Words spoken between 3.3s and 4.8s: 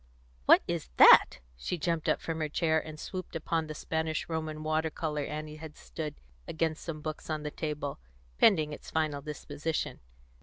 upon the Spanish Roman